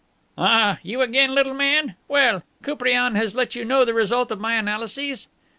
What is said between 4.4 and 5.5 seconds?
my analyses?"